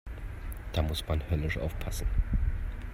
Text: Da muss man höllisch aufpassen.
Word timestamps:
Da 0.73 0.81
muss 0.81 1.07
man 1.07 1.21
höllisch 1.29 1.59
aufpassen. 1.59 2.07